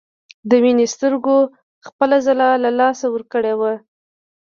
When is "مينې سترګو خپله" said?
0.63-2.17